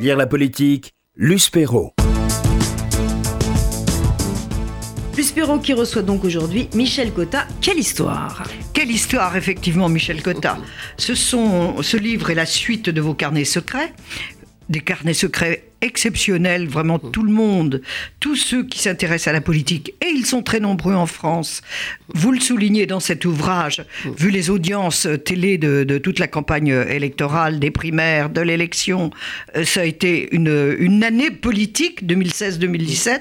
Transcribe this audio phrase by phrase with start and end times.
[0.00, 1.92] Lire la politique, Luce Perrault.
[5.16, 7.46] Luce Perrault qui reçoit donc aujourd'hui Michel Cotta.
[7.60, 10.58] Quelle histoire Quelle histoire, effectivement, Michel Cotta.
[10.98, 13.92] Ce, sont, ce livre est la suite de vos carnets secrets
[14.68, 17.82] des carnets secrets exceptionnels, vraiment tout le monde,
[18.18, 21.60] tous ceux qui s'intéressent à la politique, et ils sont très nombreux en France.
[22.08, 23.84] Vous le soulignez dans cet ouvrage,
[24.16, 29.10] vu les audiences télé de, toute la campagne électorale, des primaires, de l'élection,
[29.56, 33.20] euh, ça a été une, une année politique, 2016-2017.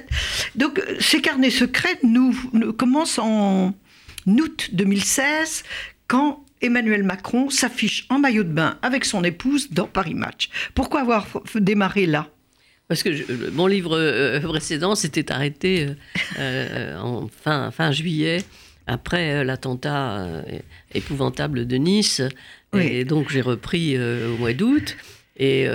[0.56, 3.74] Donc ces carnets secrets nous, nous commencent en
[4.28, 5.64] août 2016,
[6.08, 10.50] quand Emmanuel Macron s'affiche en maillot de bain avec son épouse dans Paris Match.
[10.74, 12.30] Pourquoi avoir démarré là?
[12.88, 15.94] Parce que mon livre euh, précédent s'était arrêté euh,
[16.40, 18.44] euh, en fin, fin juillet,
[18.88, 20.44] après l'attentat
[20.94, 22.22] épouvantable de Nice.
[22.74, 24.98] Et donc j'ai repris au mois d'août.
[25.38, 25.68] Et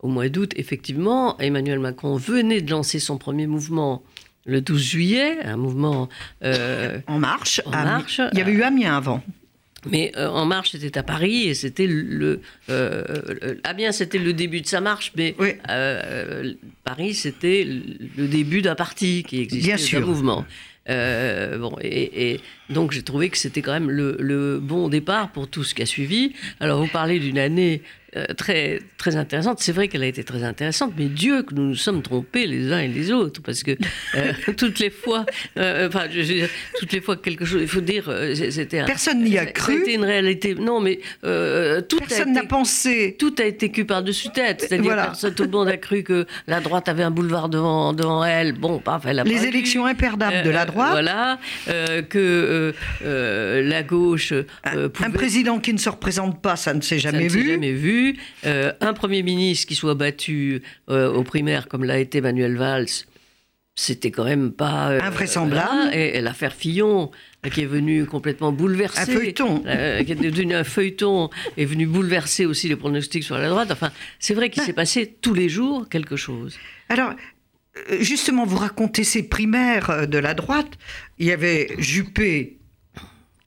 [0.00, 4.02] au mois d'août, effectivement, Emmanuel Macron venait de lancer son premier mouvement
[4.46, 6.08] le 12 juillet, un mouvement...
[6.42, 7.60] en marche.
[7.66, 8.20] En marche.
[8.32, 9.22] Il y avait eu Amiens avant.
[9.90, 12.40] Mais euh, En Marche, c'était à Paris et c'était le.
[12.70, 13.02] Euh,
[13.64, 15.34] ah bien, c'était le début de sa marche, mais
[15.68, 16.54] euh,
[16.84, 20.44] Paris, c'était le début d'un parti qui existait, d'un mouvement.
[20.88, 22.40] bon, et,
[22.70, 25.82] donc j'ai trouvé que c'était quand même le, le, bon départ pour tout ce qui
[25.82, 26.32] a suivi.
[26.60, 27.82] Alors vous parlez d'une année
[28.16, 29.58] euh, très, très intéressante.
[29.60, 32.70] C'est vrai qu'elle a été très intéressante, mais Dieu que nous nous sommes trompés les
[32.70, 33.72] uns et les autres, parce que
[34.14, 35.26] euh, toutes les fois,
[35.58, 36.46] euh, enfin, je,
[36.78, 38.04] toutes les fois quelque chose, il faut dire,
[38.34, 39.78] c'était personne n'y a cru.
[39.78, 40.54] C'était une réalité.
[40.54, 41.00] Non, mais
[41.88, 43.16] tout personne n'a pensé.
[43.18, 44.60] Tout a été cul par-dessus tête.
[44.60, 45.06] C'est-à-dire voilà.
[45.06, 48.52] personne, tout le monde a cru que la droite avait un boulevard devant, devant elle.
[48.52, 50.92] Bon, pas elle Les élections imperdables de la droite.
[50.92, 51.38] voilà,
[52.08, 54.32] que la gauche.
[54.62, 57.48] Un, un, président qui ne se représente pas, ça ne s'est jamais ça vu.
[57.48, 58.03] jamais vu.
[58.46, 62.86] Euh, un Premier ministre qui soit battu euh, aux primaires comme l'a été Manuel Valls,
[63.74, 64.90] c'était quand même pas...
[64.90, 65.92] Euh, Invraisemblable.
[65.94, 67.10] et, l'affaire Fillon,
[67.52, 69.00] qui est venue complètement bouleverser...
[69.00, 69.58] Un feuilleton.
[69.60, 73.70] qui est devenu un feuilleton, est venu bouleverser aussi les pronostics sur la droite.
[73.72, 73.90] Enfin,
[74.20, 74.66] c'est vrai qu'il ah.
[74.66, 76.56] s'est passé tous les jours quelque chose.
[76.88, 77.14] Alors,
[78.00, 80.78] justement, vous racontez ces primaires de la droite.
[81.18, 82.58] Il y avait Juppé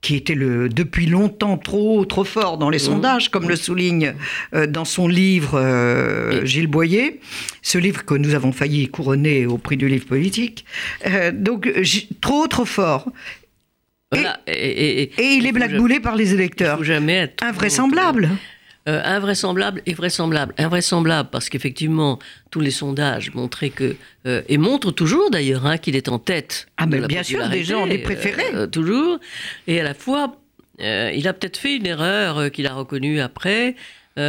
[0.00, 2.80] qui était le, depuis longtemps trop, trop fort dans les mmh.
[2.80, 4.14] sondages, comme le souligne
[4.54, 7.20] euh, dans son livre euh, Gilles Boyer,
[7.62, 10.64] ce livre que nous avons failli couronner au prix du livre politique.
[11.06, 11.70] Euh, donc,
[12.20, 13.10] trop, trop fort.
[14.46, 16.82] Et, il est blackboulé par les électeurs.
[16.84, 18.30] jamais être Invraisemblable.
[18.88, 20.54] Euh, invraisemblable et vraisemblable.
[20.56, 22.18] Invraisemblable parce qu'effectivement,
[22.50, 26.68] tous les sondages montraient que, euh, et montrent toujours d'ailleurs, hein, qu'il est en tête.
[26.78, 28.54] Ah, mais bien sûr, des gens des préférés.
[28.54, 29.18] Euh, toujours.
[29.66, 30.36] Et à la fois,
[30.80, 33.74] il a peut-être fait une erreur qu'il a reconnue après.
[34.16, 34.22] il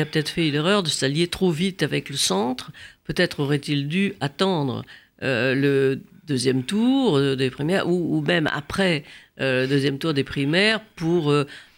[0.00, 2.70] a peut-être fait une erreur de s'allier trop vite avec le centre.
[3.04, 4.84] Peut-être aurait-il dû attendre
[5.20, 9.02] le deuxième tour des primaires, ou, même après
[9.42, 11.32] le deuxième tour des primaires, pour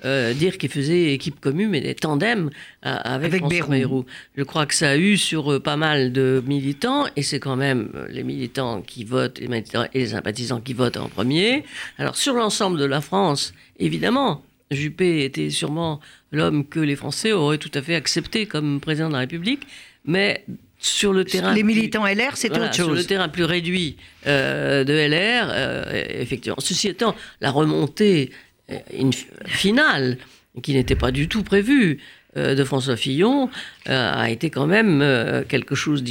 [0.05, 2.51] euh, dire qu'il faisait équipe commune, mais des tandems
[2.85, 4.05] euh, avec, avec François Bayrou.
[4.37, 7.57] Je crois que ça a eu sur euh, pas mal de militants, et c'est quand
[7.57, 11.65] même les militants qui votent, les militants et les sympathisants qui votent en premier.
[11.97, 16.01] Alors sur l'ensemble de la France, évidemment, Juppé était sûrement
[16.33, 19.67] l'homme que les Français auraient tout à fait accepté comme président de la République,
[20.05, 20.45] mais
[20.87, 21.55] sur le terrain.
[21.55, 22.75] Les militants LR, c'est autre chose.
[22.75, 23.97] Sur le terrain plus réduit
[24.27, 26.57] de LR, effectivement.
[26.59, 28.31] Ceci étant, la remontée
[28.71, 29.13] euh, une
[29.45, 30.17] finale
[30.63, 31.99] qui n'était pas du tout prévue
[32.37, 33.51] euh, de François Fillon
[33.89, 35.05] euh, a été quand même
[35.49, 36.03] quelque chose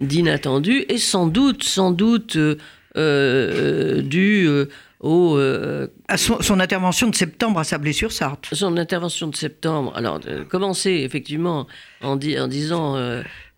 [0.00, 4.48] d'inattendu et sans doute, sans doute dû
[5.00, 5.38] au,
[6.08, 8.56] à son, intervention de septembre à sa blessure Sartre.
[8.56, 11.68] Son intervention de septembre, alors commencer effectivement
[12.02, 12.96] en, en disant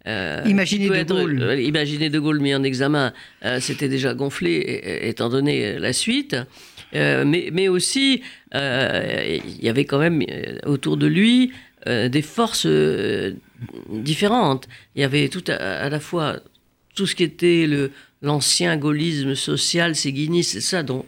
[0.06, 1.60] imaginez De Gaulle.
[1.60, 3.12] imaginez De Gaulle mis en examen,
[3.60, 6.36] c'était déjà gonflé étant donné la suite.
[6.94, 8.22] Euh, mais, mais, aussi,
[8.54, 11.52] euh, il y avait quand même euh, autour de lui
[11.86, 12.66] des forces
[13.90, 14.66] différentes.
[14.96, 16.40] Il y avait tout à, la fois
[16.96, 17.68] tout ce qui était
[18.22, 21.06] l'ancien gaullisme social, séguiniste, c'est ça dont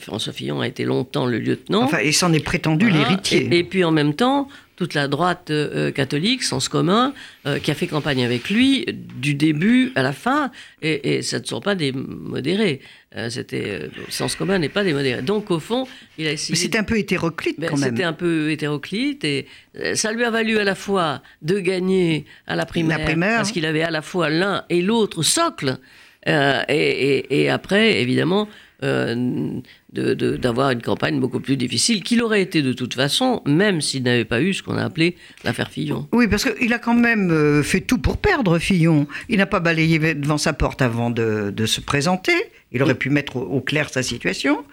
[0.00, 1.82] François Fillon a été longtemps le lieutenant.
[1.82, 3.50] Enfin, et s'en est prétendu l'héritier.
[3.52, 4.48] et, puis en même temps,
[4.78, 7.12] toute la droite euh, catholique, sens commun,
[7.46, 10.52] euh, qui a fait campagne avec lui du début à la fin,
[10.82, 12.80] et, ça ne sont pas des modérés.
[13.16, 15.22] Euh, c'était sens commun n'est pas des modérés.
[15.22, 16.52] Donc au fond, il a essayé.
[16.52, 17.90] Mais c'était un peu hétéroclite ben, quand même.
[17.90, 19.46] C'était un peu hétéroclite et
[19.94, 23.82] ça lui a valu à la fois de gagner à la primaire, parce qu'il avait
[23.82, 25.78] à la fois l'un et l'autre socle,
[26.24, 28.48] et, et, après évidemment
[28.82, 29.60] euh,
[29.92, 34.24] d'avoir une campagne beaucoup plus difficile, qu'il aurait été de toute façon, même s'il n'avait
[34.24, 36.06] pas eu ce qu'on a appelé l'affaire Fillon.
[36.12, 39.06] Oui, parce qu'il a quand même euh, fait tout pour perdre Fillon.
[39.28, 42.34] Il n'a pas balayé devant sa porte avant de, de se présenter.
[42.72, 44.64] Il aurait pu mettre au, au clair sa situation.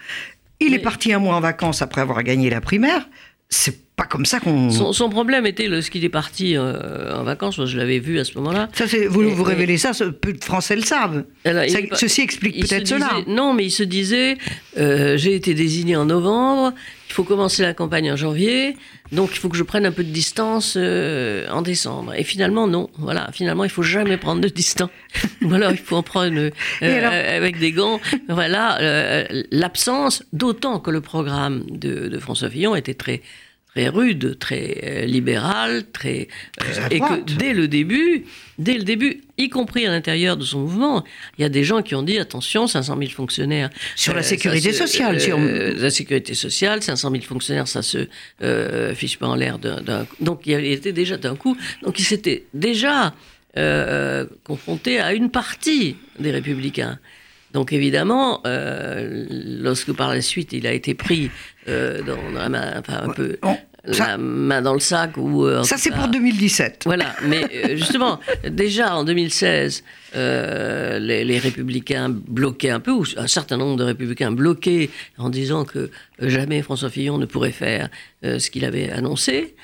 [0.60, 3.08] Il est parti un mois en vacances après avoir gagné la primaire.
[3.50, 4.70] C'est pas comme ça qu'on.
[4.72, 8.26] Son, son problème était lorsqu'il est parti euh, en vacances, moi je l'avais vu à
[8.26, 8.68] ce moment-là.
[8.74, 11.24] Ça, c'est- vous, Et- vous et- révélez ça, ce- peu de Français le savent.
[11.46, 13.10] Alors, Ça- il- ceci explique peut-être cela.
[13.28, 14.38] Non, mais il se disait
[14.78, 16.74] euh, j'ai été désigné en novembre,
[17.10, 18.76] il faut commencer la campagne en janvier,
[19.14, 22.14] donc il faut que je prenne un peu de distance euh, en décembre.
[22.18, 22.90] Et finalement, non.
[22.98, 24.90] Voilà, finalement, il faut jamais prendre de distance.
[25.42, 26.50] Ou alors, il faut en prendre
[26.82, 28.02] alors avec des gants.
[28.28, 28.78] Voilà,
[29.52, 33.22] l'absence, d'autant que le programme de, de François Fillon était très
[33.76, 38.24] très rude, très euh, libéral, très, Très euh, et que dès le début,
[38.58, 41.04] dès le début, y compris à l'intérieur de son mouvement,
[41.38, 44.30] il y a des gens qui ont dit attention, 500 000 fonctionnaires Sur la ça
[44.30, 48.08] sécurité se- sociale, sur- euh, la sécurité sociale, 500 000 fonctionnaires, ça se
[48.42, 50.08] euh, fiche pas en l'air d'un.
[50.22, 51.58] Donc il était déjà d'un coup.
[51.84, 53.14] Donc il s'était déjà
[53.58, 56.98] euh, confronté à une partie des républicains.
[57.56, 59.26] Donc évidemment, euh,
[59.62, 61.32] lorsque par la suite il a été pris
[61.68, 63.58] euh, dans la main, enfin un peu Bon,
[63.92, 66.84] ça- la main dans le sac ou euh, Ça, c'est pour 2017.
[66.86, 68.20] voilà, mais justement,
[68.50, 69.84] déjà en 2016,
[70.18, 75.30] euh, les, les républicains bloquaient un peu, ou un certain nombre de républicains bloquaient en
[75.30, 77.90] disant que jamais François Fillon ne pourrait faire
[78.22, 79.56] ce qu'il avait annoncé.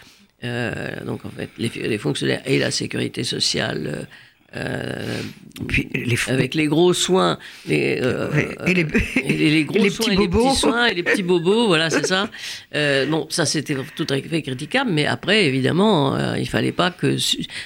[1.06, 4.08] Donc en fait, les, les fonctionnaires et la sécurité sociale.
[4.56, 5.21] Euh,
[5.68, 7.38] Puis les fous- avec les gros soins,
[7.68, 8.30] les, euh,
[8.68, 8.81] et les-
[9.24, 10.50] et les, les gros et les soins, petits et les bobos.
[10.50, 12.30] petits soins et les petits bobos, voilà, c'est ça.
[12.74, 16.89] Euh, bon, ça c'était tout à fait critiquable, mais après, évidemment, euh, il fallait pas
[16.89, 17.18] que.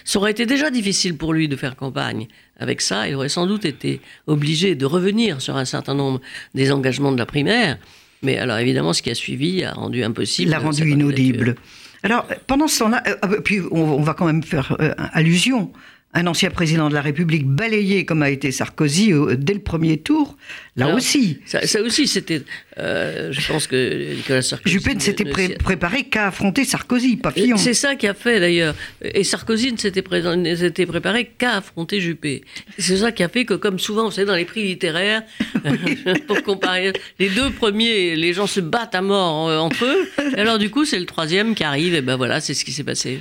[0.03, 2.27] Ça aurait été déjà difficile pour lui de faire campagne.
[2.59, 6.21] Avec ça, il aurait sans doute été obligé de revenir sur un certain nombre
[6.55, 7.77] des engagements de la primaire.
[8.23, 10.47] Mais alors, évidemment, ce qui a suivi a rendu impossible.
[10.47, 11.55] Il l'a rendu inaudible.
[12.01, 14.75] Alors, pendant ce temps-là, ah puis on, va quand même faire
[15.13, 15.71] allusion.
[16.17, 19.97] Un ancien président de la République balayé comme a été Sarkozy euh, dès le premier
[19.97, 20.37] tour,
[20.77, 21.39] là Alors, aussi.
[21.45, 22.41] Ça, ça aussi, c'était.
[22.79, 24.71] euh, je pense que Nicolas Sarkozy.
[24.73, 27.57] Juppé ne s'était pré- préparé qu'à affronter Sarkozy, pas Fillon.
[27.57, 28.75] C'est ça qui a fait d'ailleurs.
[29.03, 32.43] Et Sarkozy ne s'était, préparé qu'à affronter Juppé.
[32.77, 35.21] C'est ça qui a fait que, comme souvent, vous savez, dans les prix littéraires,
[36.27, 40.09] pour comparer, les deux premiers, les gens se battent à mort euh, entre eux.
[40.37, 42.83] Alors, du coup, c'est le troisième qui arrive, et ben voilà, c'est ce qui s'est
[42.85, 43.19] passé.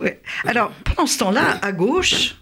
[0.00, 0.20] Ouais.
[0.44, 2.36] Alors, pendant ce temps-là, à gauche,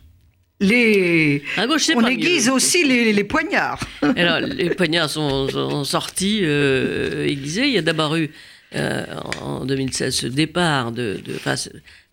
[0.60, 1.42] les...
[1.56, 2.52] À gauche, c'est on pas aiguise mieux.
[2.54, 3.80] aussi les, les poignards.
[4.16, 7.66] Alors, les poignards sont, sont sortis, euh, aiguisés.
[7.66, 8.30] Il y a d'abord eu,
[8.74, 9.04] euh,
[9.42, 11.54] en 2016, ce départ, de, de, enfin,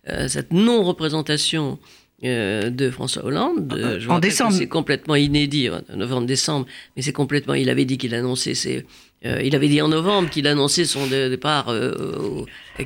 [0.08, 1.78] euh, cette non-représentation
[2.22, 3.68] de François Hollande.
[3.68, 4.52] de- je En décembre.
[4.52, 7.54] C'est complètement inédit, euh, novembre-décembre, mais c'est complètement.
[7.54, 8.84] Il avait dit qu'il annonçait ses.
[9.22, 11.72] il avait dit en novembre qu'il annonçait son dé- départ,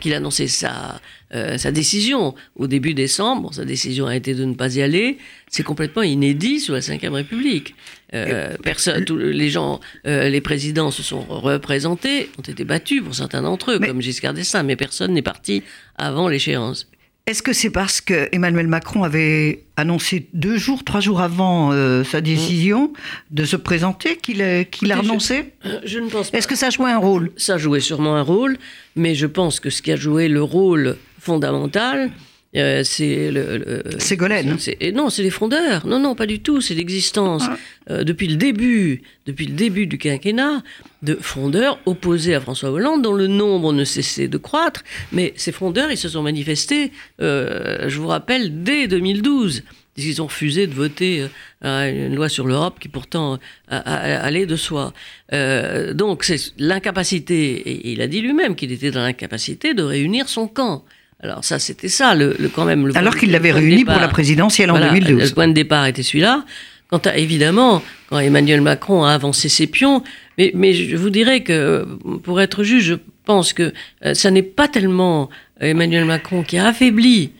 [0.00, 1.00] qu'il annonçait sa,
[1.34, 3.52] euh, sa décision au début décembre.
[3.54, 5.18] Sa décision a été de ne pas y aller.
[5.48, 7.74] C'est complètement inédit sous la Ve République.
[8.14, 13.14] Euh, personne, tous les gens, euh, les présidents se sont représentés, ont été battus pour
[13.14, 15.62] certains d'entre eux, Mais- comme Giscard d'Estaing, mais personne n'est parti
[15.96, 16.86] avant l'échéance.
[17.26, 22.02] Est-ce que c'est parce que Emmanuel Macron avait annoncé deux jours, trois jours avant euh,
[22.02, 22.92] sa décision
[23.30, 25.44] de se présenter qu'il a, qu'il a Écoutez, je- renoncé?
[25.64, 26.38] Euh, Je ne pense pas.
[26.38, 27.30] Est-ce que ça jouait un rôle?
[27.36, 28.58] Ça jouait sûrement un rôle,
[28.96, 32.10] mais je pense que ce qui a joué le rôle fondamental,
[32.56, 34.58] euh, c'est le, le- Ségolène.
[34.58, 35.86] c'est- non, c'est les frondeurs.
[35.86, 36.60] Non, non, pas du tout.
[36.60, 37.44] C'est l'existence
[37.90, 40.62] euh, depuis le début, depuis le début du quinquennat,
[41.02, 44.82] de frondeurs opposés à François Hollande, dont le nombre ne cessait de croître.
[45.12, 49.62] Mais ces frondeurs, ils se sont manifestés, euh, je vous rappelle, dès 2012.
[49.98, 51.26] Ils ont refusé de voter
[51.66, 53.38] euh, une loi sur l'Europe qui pourtant
[53.68, 54.94] a- allait de soi.
[55.34, 60.28] Euh, donc c'est l'incapacité, et il a dit lui-même qu'il était dans l'incapacité de réunir
[60.30, 60.84] son camp.
[61.22, 62.86] Alors ça, c'était ça, le, le- quand même.
[62.88, 65.28] Le Alors qu'il l'avait réuni pour la présidentielle en Voilà, 2012.
[65.30, 66.44] Le point de départ était celui-là.
[66.88, 70.02] Quant à, évidemment, quand Emmanuel Macron a avancé ses pions,
[70.36, 71.86] mais, mais je vous dirais que,
[72.22, 73.72] pour être juge, je pense que
[74.04, 77.30] euh, ça n'est pas tellement Emmanuel Macron qui a affaibli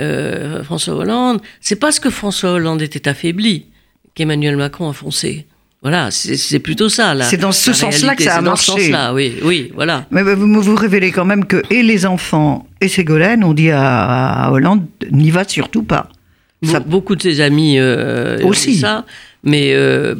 [0.00, 3.66] euh, François Hollande, c'est parce que François Hollande était affaibli
[4.14, 5.46] qu'Emmanuel Macron a foncé.
[5.88, 7.14] Voilà, c'est plutôt ça.
[7.22, 8.82] C'est dans ce sens-là que ça a c'est dans ce marché.
[8.86, 10.04] sens-là, oui, oui, voilà.
[10.10, 14.46] Mais vous vous révélez quand même que et les enfants et Ségolène ont dit à,
[14.46, 16.08] à Hollande n'y va surtout pas.
[16.64, 18.74] Ça- Beaucoup de ses amis euh, Aussi.
[18.78, 19.04] ça,
[19.44, 20.16] mais euh,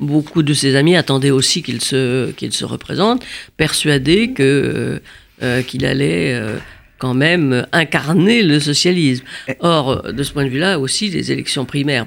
[0.00, 3.24] beaucoup de ses amis attendaient aussi qu'il se, qu'il se représente,
[3.56, 5.00] persuadés que,
[5.44, 6.56] euh, qu'il allait euh,
[6.98, 9.22] quand même incarné le socialisme.
[9.60, 12.06] Or, de ce point de vue-là aussi, les élections primaires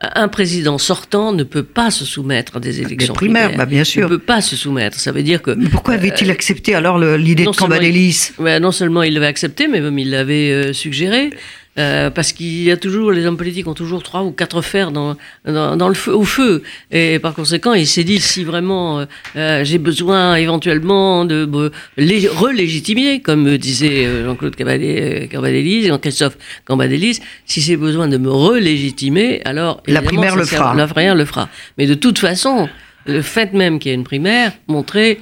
[0.00, 3.54] un président sortant ne peut pas se soumettre à des élections des primaires.
[3.56, 4.08] Bah bien sûr.
[4.08, 4.98] Il ne peut pas se soumettre.
[4.98, 5.50] Ça veut dire que.
[5.50, 9.98] Mais pourquoi avait-il accepté alors l'idée de Cambadélis Non seulement il l'avait accepté, mais même
[9.98, 11.30] il l'avait euh, suggéré.
[11.78, 14.90] Euh, parce qu'il y a toujours, les hommes politiques ont toujours trois ou quatre fers
[14.90, 16.62] dans, dans, le feu, au feu.
[16.90, 19.04] Et par conséquent, il s'est dit, si vraiment euh,
[19.36, 27.76] euh, j'ai besoin éventuellement de me relégitimer, comme disait Jean-Claude Cambadélis, Jean-Christophe Cambadélis, si j'ai
[27.76, 29.80] besoin de me relégitimer, alors...
[29.86, 30.74] La primaire le fera.
[30.74, 31.48] La primaire le fera.
[31.78, 32.68] Mais de toute façon,
[33.06, 35.18] le fait même qu'il y ait une primaire montrait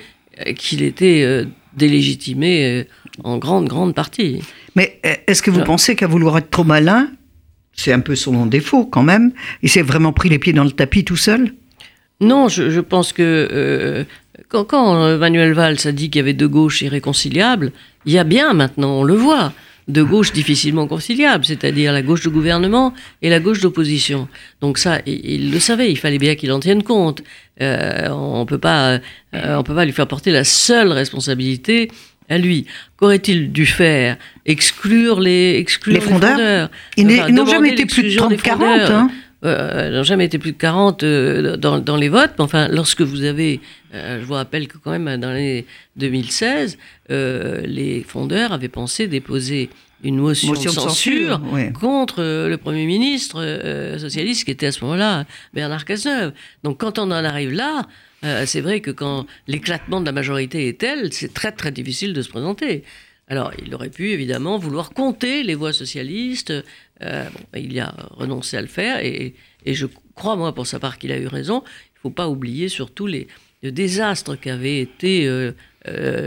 [0.56, 1.44] qu'il était
[1.76, 2.86] délégitimé
[3.24, 4.42] en grande, grande partie.
[4.74, 7.08] Mais euh, est-ce que vous pensez qu'à vouloir être trop malin,
[7.72, 9.32] c'est un peu son défaut quand même,
[9.62, 11.54] il s'est vraiment pris les pieds dans le tapis tout seul?
[12.20, 14.04] Non, je, pense que euh,
[14.48, 17.72] quand, quand, Manuel Valls a dit qu'il y avait deux gauches irréconciliables,
[18.06, 19.52] il y a bien maintenant, on le voit,
[19.88, 24.28] deux gauches difficilement conciliables, c'est-à-dire la gauche de gouvernement et la gauche d'opposition.
[24.60, 27.22] Donc ça, il, le savait, il fallait bien qu'il en tienne compte.
[27.62, 29.00] Euh, on on peut pas
[29.32, 31.90] lui faire porter la seule responsabilité
[32.28, 32.66] à lui.
[32.96, 34.16] Qu'aurait-il dû faire?
[34.46, 38.92] Exclure les, exclure les frondeurs, Ils n'ont jamais été plus de 30-40.
[38.92, 39.10] Hein
[39.44, 42.32] euh, n'ont jamais été plus de 40 euh, dans, dans, les votes.
[42.38, 43.60] Mais enfin, lorsque vous avez,
[43.94, 45.64] euh, je vous rappelle que quand même dans l'année
[45.96, 46.78] 2016,
[47.10, 49.70] euh, les fondeurs avaient pensé déposer
[50.02, 51.40] une motion, de censure,
[51.80, 55.24] contre le Premier ministre socialiste qui était à ce moment-là
[55.54, 56.32] Bernard Cazeneuve.
[56.62, 57.86] Donc quand on en arrive là,
[58.24, 62.12] euh, c'est vrai que quand l'éclatement de la majorité est tel, c'est très très difficile
[62.12, 62.84] de se présenter.
[63.28, 66.52] Alors, il aurait pu évidemment vouloir compter les voix socialistes.
[67.02, 69.34] Euh, il y a renoncé à le faire et,
[69.66, 71.62] je crois, moi, pour sa part, qu'il a eu raison.
[71.66, 73.28] Il ne faut pas oublier surtout les,
[73.62, 75.52] le désastre qu'avait été euh,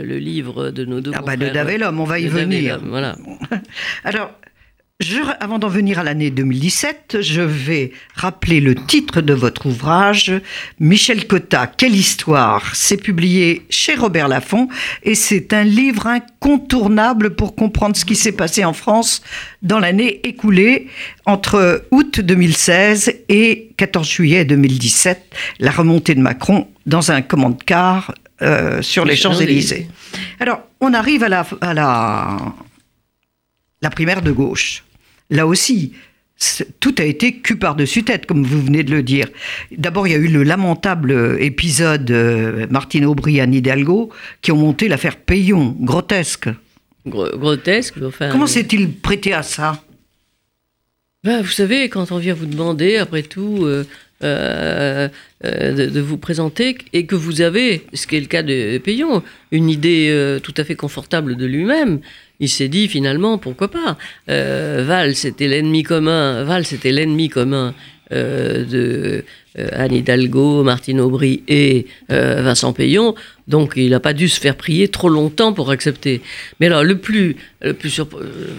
[0.04, 2.80] le livre de nos deux ah bah de Davelhomme, on va y venir.
[2.84, 3.16] Voilà.
[4.04, 4.32] Alors,
[5.40, 10.32] avant d'en venir à l'année 2017, je vais rappeler le titre de votre ouvrage,
[10.80, 12.76] Michel Cotta, Quelle histoire?
[12.76, 14.68] C'est publié chez Robert Laffont
[15.02, 19.24] et c'est un livre incontournable pour comprendre ce qui s'est passé en France
[19.64, 20.88] dans l'année écoulée
[21.26, 28.84] entre août 2016 et 14 juillet 2017, la remontée de Macron dans un commande-car euh,
[28.84, 29.88] sur les Champs-Élysées.
[30.40, 32.38] Alors, on arrive à la, à la,
[33.82, 34.84] la primaire de gauche
[35.32, 35.94] là aussi,
[36.80, 39.28] tout a été cul par-dessus tête, comme vous venez de le dire.
[39.76, 44.12] D'abord, il y a eu le lamentable épisode euh, Martine Aubry et Anne Hidalgo
[44.42, 46.50] qui ont monté l'affaire Payon, grotesque.
[47.06, 48.30] grotesque, enfin.
[48.32, 49.84] Comment s'est-il prêté à ça?
[51.24, 53.84] Ben, Vous savez, quand on vient vous demander, après tout, euh,
[54.24, 55.10] euh,
[55.44, 59.22] de, vous présenter et que vous avez, ce qui est le cas de Payon,
[59.52, 62.00] une idée tout à fait confortable de lui-même,
[62.42, 63.98] il s'est dit finalement, pourquoi pas?
[64.30, 66.44] Euh, Val, c'était l'ennemi commun.
[66.44, 67.76] Val, c'était l'ennemi commun
[68.12, 69.24] euh, de
[69.60, 73.14] euh, Anne Hidalgo, Martine Aubry et Vincent Payon.
[73.48, 76.22] Donc il n'a pas dû se faire prier trop longtemps pour accepter.
[76.60, 78.00] Mais alors le plus, le plus,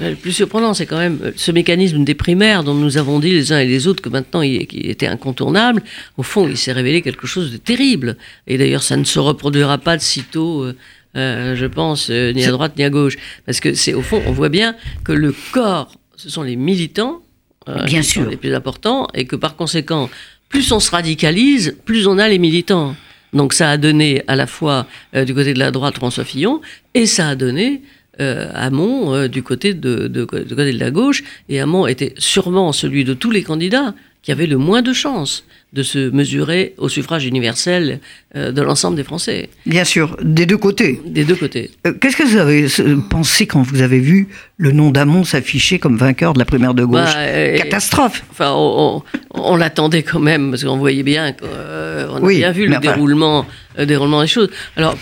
[0.01, 3.53] le plus surprenant, c'est quand même ce mécanisme des primaires dont nous avons dit les
[3.53, 5.83] uns et les autres que maintenant il, était incontournable.
[6.19, 8.17] Au fond, il s'est révélé quelque chose de terrible.
[8.47, 10.73] Et d'ailleurs, ça ne se reproduira pas de sitôt
[11.17, 13.17] euh, je pense, euh, ni à droite ni à gauche.
[13.45, 17.23] Parce que c'est au fond, on voit bien que le corps, ce sont les militants
[17.69, 18.29] euh, bien sûr.
[18.29, 20.09] les plus importants, et que par conséquent,
[20.49, 22.97] plus on se radicalise, plus on a les militants.
[23.33, 26.61] Donc ça a donné à la fois du côté de la droite François Fillon,
[26.93, 27.81] et ça a donné
[28.19, 31.25] Hamon du, côté de, de, côté de la gauche.
[31.49, 35.45] Et Hamon était sûrement celui de tous les candidats qui avait le moins de chances
[35.73, 38.01] de se mesurer au suffrage universel
[38.37, 39.49] euh, de l'ensemble des Français.
[39.65, 41.01] Bien sûr, des deux côtés.
[41.07, 41.71] Des deux côtés.
[41.87, 45.79] Euh, qu'est-ce que vous avez euh, pensé quand vous avez vu le nom d'Amon s'afficher
[45.79, 50.63] comme vainqueur de la primaire de gauche bah, Catastrophe Enfin, on, l'attendait quand même, parce
[50.63, 53.47] qu'on voyait bien, qu'on a bien vu le déroulement,
[53.79, 54.51] déroulement des choses.
[54.77, 54.97] Alors,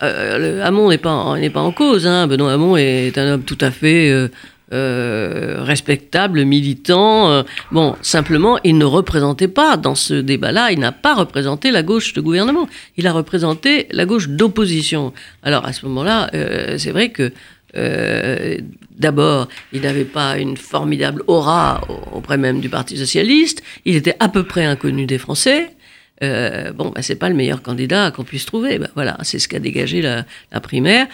[0.00, 2.06] Hamon n'est pas, pas en cause.
[2.06, 2.26] Hein.
[2.26, 4.28] Benoît Hamon est un homme tout à fait euh,
[4.72, 7.30] respectable, militant.
[7.30, 11.82] Euh, bon, simplement, il ne représentait pas, dans ce débat-là, il n'a pas représenté la
[11.82, 12.68] gauche de gouvernement.
[12.96, 15.12] Il a représenté la gauche d'opposition.
[15.42, 17.32] Alors, à ce moment-là, euh, c'est vrai que
[18.98, 21.82] D'abord, il n'avait pas une formidable aura
[22.14, 23.62] auprès même du Parti socialiste.
[23.84, 25.68] Il était à peu près inconnu des Français.
[26.22, 28.78] bon, ben, c'est pas le meilleur candidat qu'on puisse trouver.
[28.78, 30.24] Ben, voilà, c'est ce qu'a dégagé la,
[30.62, 31.06] primaire.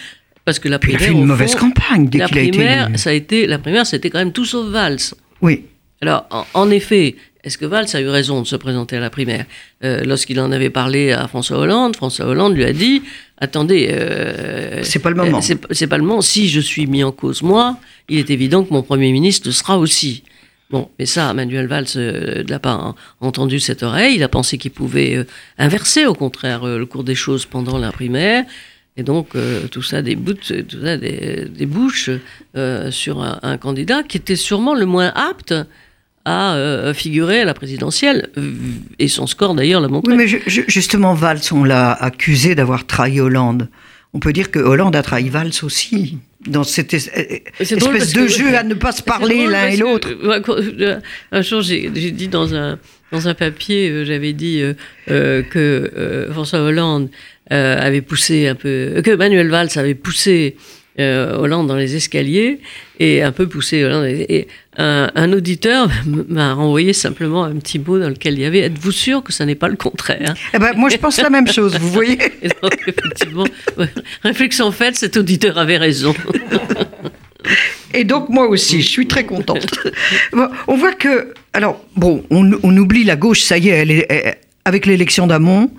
[0.45, 2.89] Parce que la primaire, il a fait une mauvaise campagne dès la qu'il a primaire,
[2.89, 4.99] été ça a été La primaire, c'était quand même tout sauf Valls.
[5.41, 5.65] Oui.
[6.01, 9.45] Alors, en, effet, est-ce que Valls a eu raison de se présenter à la primaire?
[9.85, 13.03] Euh, Lorsqu'il en avait parlé à François Hollande, François Hollande lui a dit
[13.39, 15.39] Attendez, euh, c'est pas le moment.
[15.39, 16.23] euh, c'est pas le moment.
[16.23, 17.77] Si je suis mis en cause, moi,
[18.09, 20.25] il est évident que mon Premier ministre le sera aussi.
[20.71, 24.15] Bon, mais ça, Manuel Valls ne l'a pas en- entendu cette oreille.
[24.17, 25.25] Il a pensé qu'il pouvait
[25.59, 28.45] inverser, au contraire, le cours des choses pendant la primaire.
[28.97, 32.11] Et donc, euh, tout ça débouche, tout ça dé- débouche
[32.57, 35.55] euh, sur un, un candidat qui était sûrement le moins apte
[36.25, 38.29] à euh, figurer à la présidentielle.
[38.37, 38.53] Euh,
[38.99, 40.13] Et son score, d'ailleurs, l'a montré.
[40.13, 43.69] Oui, mais ju- ju- justement, Valls, on l'a accusé d'avoir trahi Hollande.
[44.13, 48.55] On peut dire que Hollande a trahi Valls aussi, dans cette espèce de que- jeu
[48.57, 50.11] à ne pas se parler l'un et l'autre.
[50.23, 50.41] euh,
[50.81, 51.01] euh,
[51.33, 52.79] un jour, j'ai dit dans un,
[53.13, 54.75] dans un papier, euh, j'avais dit euh,
[55.11, 57.09] euh, que François Hollande
[57.51, 60.57] avait poussé un peu, que Manuel Valls avait poussé
[61.01, 62.61] euh, Hollande dans les escaliers
[63.01, 64.05] et un peu poussé Hollande.
[64.05, 65.89] Et, un, un auditeur
[66.29, 69.47] m'a renvoyé simplement un petit mot dans lequel il y avait Êtes-vous sûr que ça
[69.47, 72.19] n'est pas le contraire Eh ben, moi, je pense la même chose, vous voyez.
[72.43, 73.47] Et donc, effectivement,
[74.23, 76.15] réflexion faite, cet auditeur avait raison.
[77.95, 79.67] Et donc moi aussi, je suis très contente.
[80.69, 84.07] On voit que, alors bon, on, on oublie la gauche, ça y est, elle est
[84.09, 85.71] elle- avec l'élection d'Amont,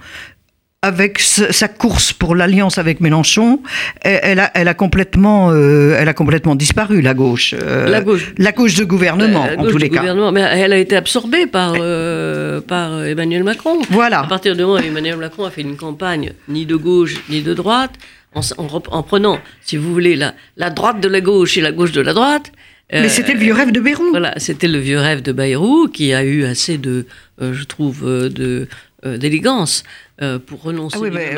[0.82, 3.62] avec sa course pour l'alliance avec Mélenchon,
[4.01, 7.55] elle, a, elle a complètement, euh, elle a complètement disparu la gauche.
[7.58, 8.34] Euh, La gauche.
[8.38, 10.00] la gauche de gouvernement Euh, en gauche tous les cas.
[10.01, 10.34] gouvernement.
[10.34, 13.79] Mais elle a été absorbée par, euh, par Emmanuel Macron.
[13.82, 14.24] À Voilà.
[14.27, 17.53] partir du moment où Emmanuel Macron a fait une campagne ni de gauche ni de
[17.53, 17.93] droite,
[18.36, 22.02] en, prenant, si vous voulez, la, la droite de la gauche et la gauche de
[22.02, 22.52] la droite.
[22.92, 24.10] Mais euh, c'était le vieux rêve de Bérou.
[24.12, 27.06] Voilà, c'était le vieux rêve de Bayrou qui a eu assez de,
[27.42, 28.68] euh, je trouve, euh, de
[29.06, 29.84] euh, d'élégance
[30.46, 31.36] pour renoncer Ah oui, mais,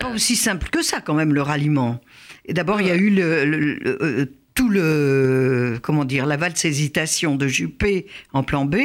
[0.00, 2.00] pas aussi simple que ça quand même le ralliement.
[2.46, 6.64] Et d'abord il y a eu le, le- le- tout le comment dire la valse
[6.64, 8.76] hésitation de Juppé en plan B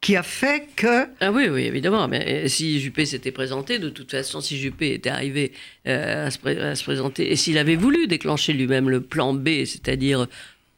[0.00, 2.08] qui a fait que Ah oui, oui, évidemment.
[2.08, 5.52] Mais euh, si Juppé s'était présenté, de toute façon, si Juppé était arrivé
[5.86, 10.26] euh, à, se présenter, et s'il avait voulu déclencher lui-même le plan B, c'est-à-dire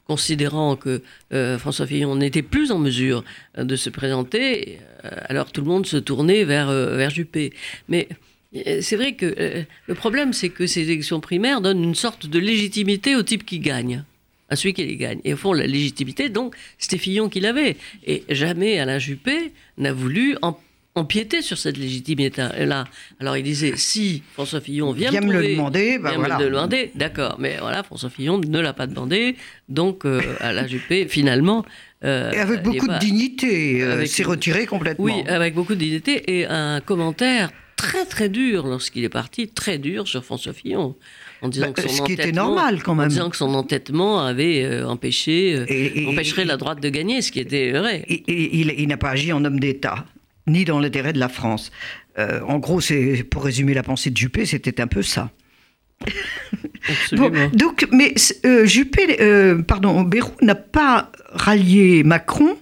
[0.05, 1.01] considérant que
[1.31, 3.23] euh, François Fillon n'était plus en mesure
[3.57, 7.53] de se présenter, alors tout le monde se tournait vers, vers Juppé.
[7.87, 8.09] Mais
[8.53, 13.15] c'est vrai que le problème, c'est que ces élections primaires donnent une sorte de légitimité
[13.15, 14.03] au type qui gagne
[14.49, 15.19] à celui qui les gagne.
[15.23, 17.77] Et au fond, la légitimité, donc, c'était Fillon qui l'avait.
[18.05, 20.53] Et jamais Alain Juppé n'a voulu em-
[20.95, 22.85] empiéter sur cette légitimité-là.
[23.19, 26.37] Alors il disait, si François Fillon vient, me le demander, bah vient voilà.
[26.37, 27.37] me le demander, d'accord.
[27.39, 29.35] Mais voilà, François Fillon ne l'a pas demandé.
[29.69, 31.65] Donc, euh, Alain Juppé, finalement...
[32.03, 35.05] euh, et avec est beaucoup pas- de dignité euh, s'est retiré complètement.
[35.05, 39.77] oui, avec beaucoup de dignité et un commentaire très très dur lorsqu'il est parti, très
[39.79, 40.95] dur sur François Fillon,
[41.43, 43.09] en disant Bah, que son ce qui était normal, quand en même.
[43.09, 47.21] disant que son entêtement avait euh, empêché, euh, Et- et- empêcherait la droite de gagner,
[47.21, 48.03] ce qui était vrai.
[48.07, 50.05] Et- et il, il n'a pas agi en homme d'État,
[50.47, 51.71] ni dans l'intérêt de la France.
[52.17, 55.29] Euh, en gros, c'est pour résumer la pensée de Juppé, c'était un peu ça.
[56.89, 57.29] Absolument.
[57.29, 58.13] Bon, donc, mais
[58.45, 62.57] euh, Juppé, euh, pardon, Bayrou n'a pas rallié Macron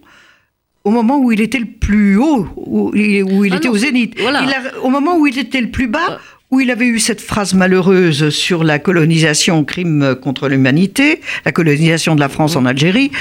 [0.83, 3.73] au moment où il était le plus haut, où il, où il Ah était non,
[3.73, 4.15] au zénith.
[4.19, 4.43] voilà.
[4.43, 6.19] Il a- au moment où il était le plus bas.
[6.51, 12.13] Où il avait eu cette phrase malheureuse sur la colonisation, crime contre l'humanité, la colonisation
[12.15, 13.11] de la France en Algérie.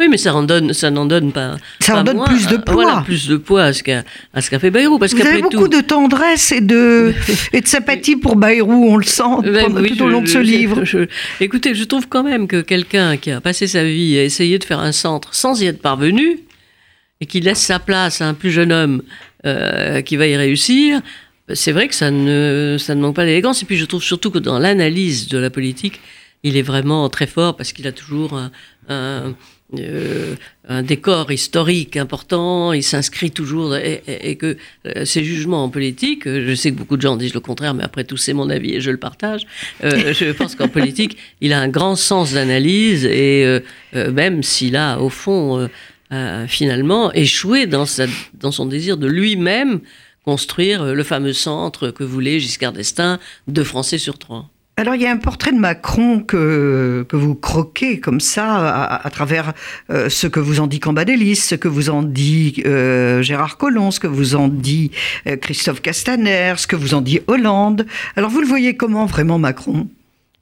[0.00, 1.56] Oui, mais ça en donne, ça n'en donne pas.
[1.78, 2.74] Ça en donne moins, plus de euh, poids.
[2.84, 5.76] Voilà, plus de poids à ce qu'a fait Bayrou, parce Vous avez beaucoup tout.
[5.76, 7.14] de tendresse et de,
[7.52, 10.26] et de sympathie pour Bayrou, on le sent Ben pendant- oui, tout au long de
[10.26, 10.84] ce je- livre.
[10.84, 11.06] je-
[11.40, 14.64] écoutez, je trouve quand même que quelqu'un qui a passé sa vie à essayer de
[14.64, 16.40] faire un centre sans y être parvenu,
[17.20, 19.02] et qui laisse sa place à un plus jeune homme
[19.46, 21.00] euh, qui va y réussir,
[21.54, 23.62] c'est vrai que ça ne, ça ne manque pas d'élégance.
[23.62, 26.00] Et puis je trouve surtout que dans l'analyse de la politique,
[26.42, 28.50] il est vraiment très fort parce qu'il a toujours un,
[28.88, 29.34] un,
[29.78, 30.34] euh,
[30.68, 35.68] un décor historique important, il s'inscrit toujours, et, et- et que euh, ses jugements en
[35.70, 38.32] politique, euh, je sais que beaucoup de gens disent le contraire, mais après tout c'est
[38.34, 39.46] mon avis et je le partage,
[39.84, 43.60] euh, je pense qu'en politique, il a un grand sens d'analyse et
[43.94, 45.68] même s'il a au fond
[46.48, 49.80] finalement échoué dans, sa, dans son désir de lui-même
[50.24, 54.48] construire euh, le fameux centre que voulait Giscard d'Estaing, deux Français sur trois.
[54.78, 59.52] Alors, il y a un portrait de Macron que, vous croquez comme ça, à, travers
[59.90, 63.90] euh, ce que vous en dit Cambadélis, ce que vous en dit euh, Gérard Collomb,
[63.90, 64.90] ce que vous en dit
[65.42, 67.86] Christophe Castaner, ce que vous en dit Hollande.
[68.16, 69.88] Alors, vous le voyez comment vraiment Macron?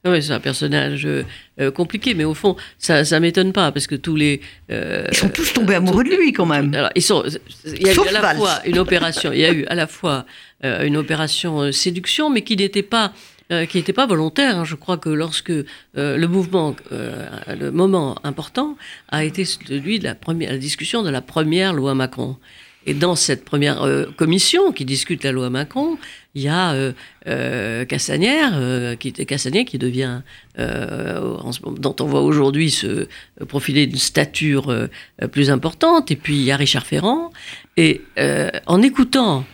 [0.06, 1.24] Oui, c'est un personnage euh,
[1.60, 4.40] euh, compliqué, mais au fond, ça ça m'étonne pas, parce que tous les...
[4.70, 6.72] euh, Ils sont tous tombés amoureux de lui quand même.
[6.74, 7.22] Alors, ils sont,
[7.66, 8.36] il y a Sauf eu à la Valls.
[8.38, 10.24] fois une opération, il y a eu à la fois
[10.64, 13.12] euh, une opération euh, séduction, mais qui n'était pas
[13.68, 14.58] qui n'était pas volontaire.
[14.58, 14.64] Hein.
[14.64, 15.52] Je crois que lorsque
[15.94, 18.76] le mouvement, le moment important
[19.08, 22.36] a été celui de la, première, la discussion de la première loi Macron.
[22.86, 25.98] Et dans cette première commission qui discute la loi Macron,
[26.34, 26.92] il y a euh,
[27.26, 30.20] euh, Cassanière, euh, qui, Cassanière qui devient,
[30.58, 33.08] dont on voit aujourd'hui se
[33.48, 34.88] profiler d'une stature
[35.32, 37.32] plus importante, et puis il y a Richard Ferrand.
[37.76, 38.02] Et
[38.66, 39.44] en écoutant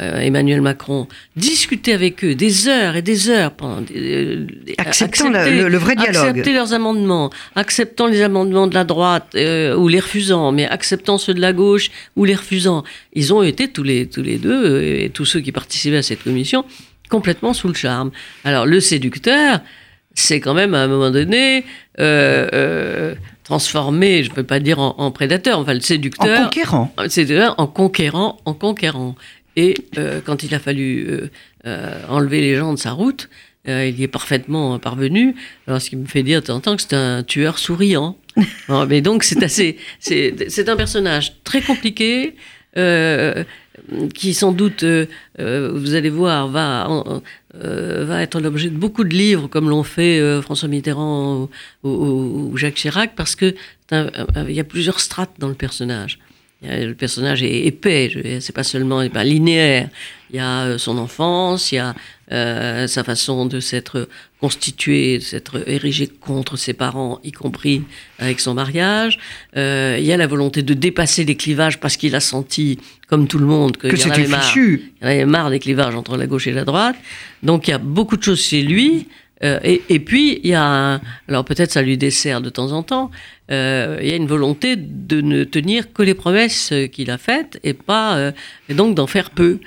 [0.00, 4.46] euh, Emmanuel Macron, discuter avec eux des heures et des heures, pendant, euh,
[4.78, 6.28] acceptant le, vrai dialogue.
[6.28, 11.18] Accepter leurs amendements, acceptant les amendements de la droite euh, ou les refusant, mais acceptant
[11.18, 12.84] ceux de la gauche ou les refusant.
[13.12, 16.22] Ils ont été tous les, tous les deux, et tous ceux qui participaient à cette
[16.22, 16.64] commission,
[17.10, 18.12] complètement sous le charme.
[18.44, 19.60] Alors le séducteur,
[20.14, 21.66] c'est quand même à un moment donné
[23.44, 26.40] transformé, je ne peux pas dire en, prédateur, enfin le séducteur.
[26.40, 26.94] En conquérant.
[27.58, 29.16] En conquérant, en conquérant.
[29.56, 31.30] Et euh, quand il a fallu euh,
[31.66, 33.28] euh, enlever les gens de sa route,
[33.64, 35.36] il y est parfaitement parvenu.
[35.68, 38.18] Alors, ce qui me fait dire de temps en temps que c'est un tueur souriant.
[38.88, 39.76] mais donc, c'est assez.
[40.00, 42.34] C'est un personnage très compliqué.
[44.14, 44.84] qui sans doute,
[45.38, 46.88] vous allez voir, va,
[47.54, 51.48] va être l'objet de beaucoup de livres, comme l'ont fait François Mitterrand
[51.84, 53.54] ou, Jacques Chirac, parce qu'il
[53.92, 56.18] y a plusieurs strates dans le personnage.
[56.62, 59.88] Le personnage est épais, c'est pas seulement pas linéaire.
[60.30, 61.94] Il y a euh, son enfance, il y a
[62.30, 64.08] euh, sa façon de s'être
[64.40, 67.82] constitué, de s'être érigé contre ses parents, y compris
[68.18, 69.18] avec son mariage.
[69.56, 73.28] Euh, il y a la volonté de dépasser les clivages parce qu'il a senti, comme
[73.28, 74.92] tout le monde, que c'était fichu.
[75.02, 76.96] Il avait marre des clivages entre la gauche et la droite.
[77.42, 79.08] Donc il y a beaucoup de choses chez lui.
[79.44, 83.10] Euh, et, puis, il y a, alors peut-être ça lui dessert de temps en temps,
[83.50, 87.58] euh, il y a une volonté de ne tenir que les promesses qu'il a faites
[87.64, 88.32] et pas, euh,
[88.68, 89.58] et donc d'en faire peu.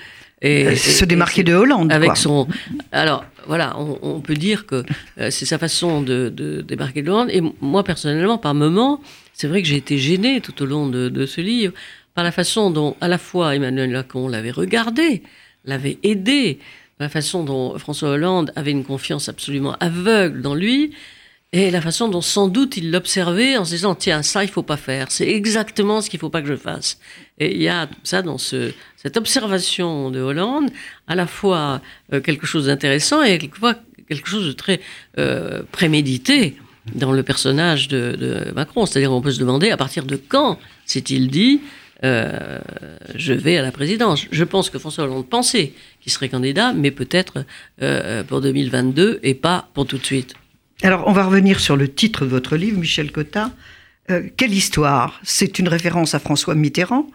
[0.42, 1.92] Et, se démarquer de Hollande.
[1.92, 2.48] Avec son,
[2.92, 4.84] alors voilà, on, peut dire que
[5.30, 6.30] c'est sa façon de,
[6.68, 7.30] démarquer de Hollande.
[7.32, 9.02] Et moi personnellement, par moments,
[9.34, 11.74] c'est vrai que j'ai été gêné tout au long de, de ce livre
[12.14, 15.24] par la façon dont à la fois Emmanuel Macron l'avait regardé,
[15.66, 16.60] l'avait aidé,
[17.00, 20.94] la façon dont François Hollande avait une confiance absolument aveugle dans lui,
[21.52, 24.64] et la façon dont sans doute il l'observait en se disant tiens ça il faut
[24.64, 25.10] pas faire.
[25.10, 27.00] C'est exactement ce qu'il faut pas que je fasse.
[27.40, 30.70] Et il y a ça dans ce, cette observation de Hollande
[31.08, 31.82] à la fois
[32.12, 33.76] euh, quelque chose d'intéressant et quelquefois
[34.10, 34.82] quelque chose de très
[35.18, 36.58] euh, prémédité
[36.94, 38.86] dans le personnage de, de Macron.
[38.86, 41.62] C'est-à-dire on peut se demander à partir de quand s'est-il dit
[42.06, 42.60] euh,
[43.16, 44.28] je vais à la présidence.
[44.32, 47.46] Je pense que François Hollande pensait qu'il serait candidat, mais peut-être
[47.82, 50.36] euh, pour 2022 et pas pour tout de suite.
[50.84, 53.52] Alors, on va revenir sur le titre de votre livre, Michel Cotta.
[54.12, 55.20] Euh, quelle histoire?
[55.24, 57.08] C'est une référence à François Mitterrand,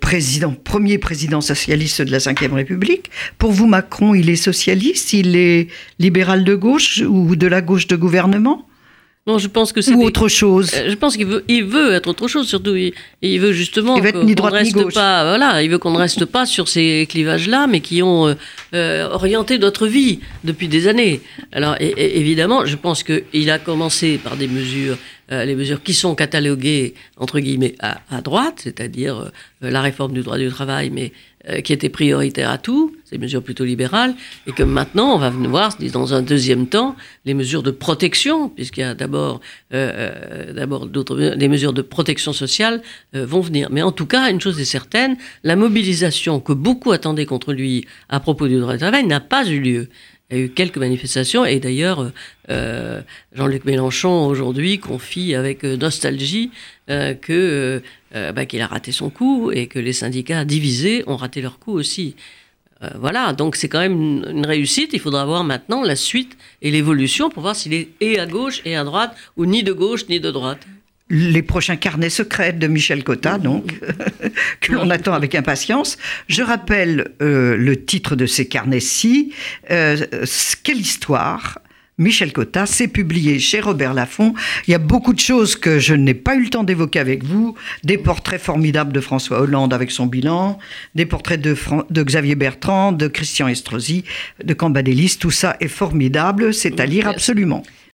[0.00, 3.10] président, premier président socialiste de la Ve République.
[3.38, 7.86] Pour vous, Macron, il est socialiste, il est libéral de gauche ou de la gauche
[7.86, 8.68] de gouvernement?
[9.26, 9.94] Non, je pense que c'est.
[9.94, 10.70] Ou autre chose.
[10.74, 12.76] Euh, je pense qu'il veut, il veut être autre chose, surtout.
[12.76, 13.98] Il, veut justement.
[13.98, 15.24] qu'on ne reste pas.
[15.24, 18.34] Voilà, il veut qu'on ne reste pas sur ces clivages-là, mais qui ont euh,
[18.74, 21.22] euh, orienté notre vie depuis des années.
[21.52, 24.98] Alors, évidemment, je pense qu'il a commencé par des mesures,
[25.30, 29.30] les mesures qui sont cataloguées, entre guillemets, à, à droite, c'est-à-dire
[29.62, 31.12] la réforme du droit du travail, mais
[31.48, 34.14] euh, qui était prioritaire à tout, ces mesures plutôt libérales,
[34.46, 38.80] et que maintenant on va voir, dans un deuxième temps, les mesures de protection, puisqu'il
[38.80, 39.42] y a d'abord,
[39.74, 42.80] euh, euh, d'abord d'autres, les mesures de protection sociale
[43.12, 43.68] vont venir.
[43.70, 47.86] Mais en tout cas, une chose est certaine, la mobilisation que beaucoup attendaient contre lui
[48.08, 49.88] à propos du droit du travail n'a pas eu lieu.
[50.30, 52.10] Il y a eu quelques manifestations et d'ailleurs
[52.48, 56.50] Jean-Luc Mélenchon aujourd'hui confie avec nostalgie
[56.88, 57.82] que
[58.16, 61.58] euh, bah, qu'il a raté son coup et que les syndicats divisés ont raté leur
[61.58, 62.14] coup aussi.
[62.82, 64.90] Euh, voilà, donc c'est quand même une, réussite.
[64.92, 68.76] Il faudra voir maintenant la suite et l'évolution pour voir s'il est à gauche et
[68.76, 70.64] à droite ou ni de gauche ni de droite.
[71.10, 73.78] Les prochains carnets secrets de Michel Cotta, donc,
[74.60, 75.98] que l'on attend avec impatience.
[76.28, 79.32] Je rappelle euh, le titre de ces carnets-ci.
[79.68, 81.58] quelle histoire
[81.96, 84.34] Michel Cotta, c'est publié chez Robert Laffont.
[84.66, 87.22] Il y a beaucoup de choses que je n'ai pas eu le temps d'évoquer avec
[87.22, 87.54] vous.
[87.84, 90.58] Des portraits formidables de François Hollande avec son bilan,
[90.96, 91.56] des portraits de,
[91.90, 94.04] de Xavier Bertrand, de Christian Estrosi,
[94.42, 95.18] de Cambadélis.
[95.20, 97.62] Tout ça est formidable, c'est à lire absolument.